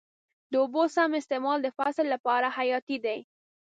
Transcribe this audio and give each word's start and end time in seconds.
د 0.51 0.53
اوبو 0.63 0.81
سم 0.95 1.11
استعمال 1.21 1.57
د 1.63 1.67
فصل 1.77 2.05
لپاره 2.13 2.47
حیاتي 2.57 2.97
دی. 3.05 3.19